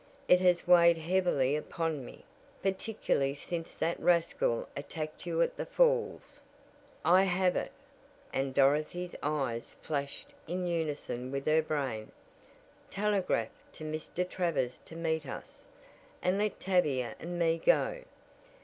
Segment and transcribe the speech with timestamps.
[0.27, 2.25] It has weighed heavily upon me,
[2.63, 6.39] particularly since that rascal attacked you at the falls."
[7.05, 7.71] "I have it!"
[8.33, 12.11] and Dorothy's eyes flashed in unison with her brain.
[12.89, 14.27] "Telegraph to Mr.
[14.27, 15.65] Travers to meet us,
[16.23, 18.01] and let Tavia and me go.